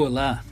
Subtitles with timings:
[0.00, 0.44] Olá!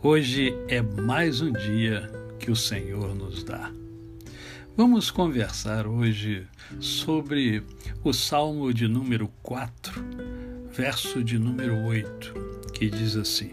[0.00, 3.72] Hoje é mais um dia que o Senhor nos dá.
[4.76, 6.46] Vamos conversar hoje
[6.78, 7.64] sobre
[8.04, 10.00] o Salmo de número 4,
[10.70, 12.32] verso de número 8,
[12.72, 13.50] que diz assim: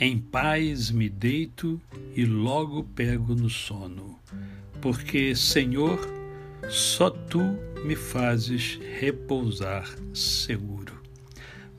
[0.00, 1.78] Em paz me deito
[2.16, 4.18] e logo pego no sono,
[4.80, 6.00] porque, Senhor,
[6.70, 7.42] só tu
[7.84, 11.02] me fazes repousar seguro.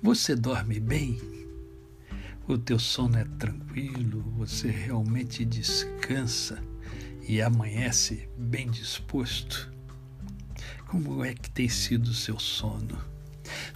[0.04, 1.39] Você dorme bem?
[2.50, 6.58] O teu sono é tranquilo, você realmente descansa
[7.22, 9.72] e amanhece bem disposto?
[10.88, 12.98] Como é que tem sido o seu sono?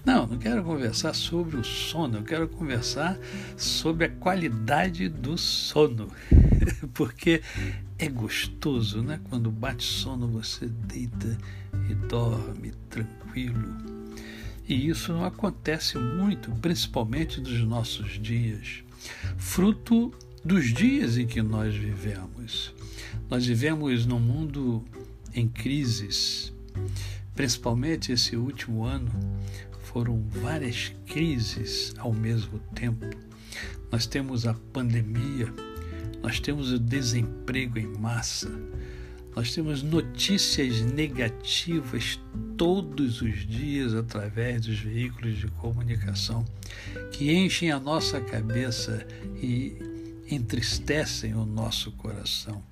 [0.04, 3.16] Não, não quero conversar sobre o sono, eu quero conversar
[3.56, 6.08] sobre a qualidade do sono.
[6.96, 7.44] Porque
[8.00, 9.20] é gostoso, né?
[9.30, 11.38] Quando bate sono, você deita
[11.88, 14.03] e dorme tranquilo
[14.68, 18.84] e isso não acontece muito, principalmente nos nossos dias,
[19.38, 22.74] fruto dos dias em que nós vivemos.
[23.30, 24.84] Nós vivemos num mundo
[25.34, 26.54] em crises,
[27.36, 29.12] principalmente esse último ano,
[29.82, 33.06] foram várias crises ao mesmo tempo.
[33.92, 35.54] Nós temos a pandemia,
[36.22, 38.52] nós temos o desemprego em massa,
[39.36, 42.20] nós temos notícias negativas
[42.58, 46.46] todos os dias através dos veículos de comunicação
[47.12, 49.06] que enchem a nossa cabeça
[49.42, 49.76] e
[50.30, 52.64] entristecem o nosso coração,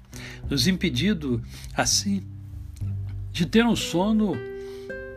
[0.49, 1.41] nos impedindo,
[1.75, 2.23] assim,
[3.31, 4.33] de ter um sono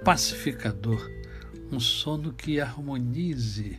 [0.04, 1.10] pacificador,
[1.70, 3.78] um sono que harmonize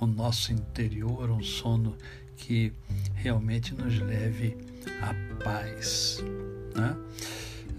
[0.00, 1.96] o nosso interior, um sono
[2.36, 2.72] que
[3.14, 4.56] realmente nos leve
[5.00, 6.22] à paz.
[6.78, 6.96] Né?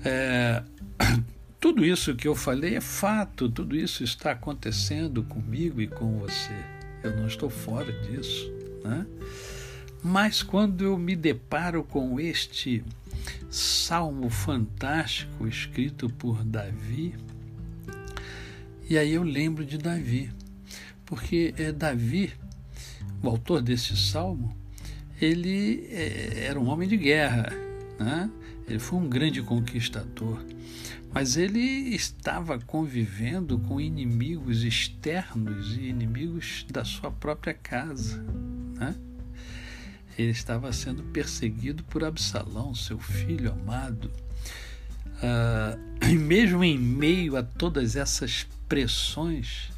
[0.04, 0.64] É,
[1.60, 6.54] tudo isso que eu falei é fato, tudo isso está acontecendo comigo e com você.
[7.04, 8.52] Eu não estou fora disso.
[8.84, 9.06] Né?
[10.04, 12.84] Mas quando eu me deparo com este
[13.50, 17.16] salmo fantástico escrito por Davi,
[18.90, 20.32] e aí eu lembro de Davi,
[21.06, 22.34] porque é Davi,
[23.22, 24.56] o autor desse salmo,
[25.22, 27.50] ele é, era um homem de guerra,
[28.00, 28.30] né?
[28.70, 30.46] Ele foi um grande conquistador,
[31.12, 38.24] mas ele estava convivendo com inimigos externos e inimigos da sua própria casa.
[38.78, 38.96] Né?
[40.16, 44.12] Ele estava sendo perseguido por Absalão, seu filho amado.
[45.16, 49.72] Uh, e mesmo em meio a todas essas pressões,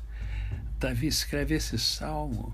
[0.78, 2.53] Davi escreve esse salmo.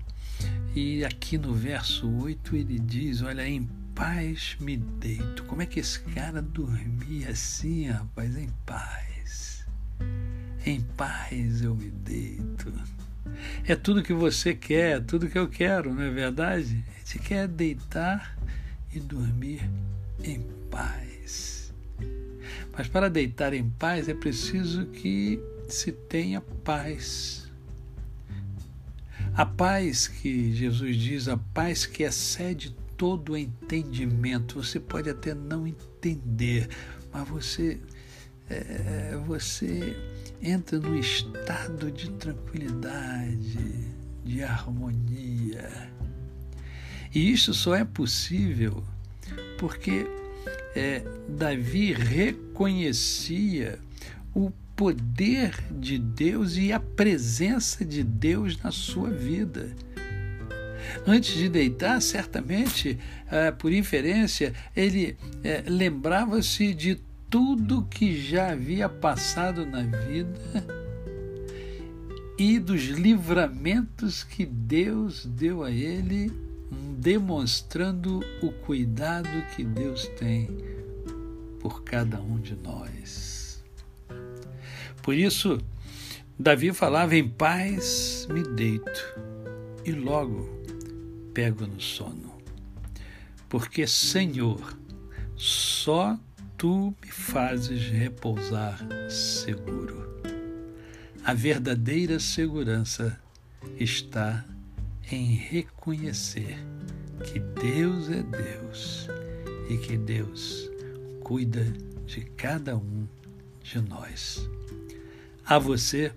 [0.74, 5.42] E aqui no verso 8 ele diz: Olha, em paz me deito.
[5.42, 8.36] Como é que esse cara dormia assim, rapaz?
[8.36, 9.66] Em paz.
[10.64, 12.72] Em paz eu me deito.
[13.66, 16.84] É tudo que você quer, tudo que eu quero, não é verdade?
[16.94, 18.38] A gente quer deitar
[18.94, 19.68] e dormir
[20.22, 21.74] em paz.
[22.72, 27.50] Mas para deitar em paz é preciso que se tenha paz.
[29.34, 34.62] A paz que Jesus diz, a paz que excede todo entendimento.
[34.62, 36.68] Você pode até não entender,
[37.10, 37.80] mas você
[38.50, 39.96] é, você
[40.42, 43.94] entra num estado de tranquilidade,
[44.24, 45.90] de harmonia.
[47.14, 48.82] E isso só é possível
[49.58, 50.06] porque
[50.74, 53.78] é, Davi reconhecia
[54.34, 59.74] o poder de Deus e a presença de Deus na sua vida.
[61.06, 62.98] Antes de deitar, certamente,
[63.30, 67.00] eh, por inferência, ele eh, lembrava-se de
[67.30, 70.38] tudo que já havia passado na vida
[72.38, 76.32] e dos livramentos que Deus deu a ele,
[76.98, 80.48] demonstrando o cuidado que Deus tem
[81.60, 83.62] por cada um de nós.
[85.02, 85.58] Por isso,
[86.38, 89.18] Davi falava: Em paz me deito,
[89.84, 90.57] e logo
[91.38, 92.36] pego no sono.
[93.48, 94.76] Porque, Senhor,
[95.36, 96.18] só
[96.56, 98.76] tu me fazes repousar
[99.08, 100.20] seguro.
[101.24, 103.20] A verdadeira segurança
[103.78, 104.44] está
[105.12, 106.58] em reconhecer
[107.22, 109.08] que Deus é Deus
[109.70, 110.68] e que Deus
[111.22, 111.62] cuida
[112.04, 113.06] de cada um
[113.62, 114.50] de nós.
[115.46, 116.10] A você,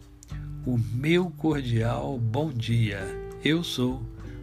[0.65, 3.01] o meu cordial bom dia.
[3.43, 4.03] Eu sou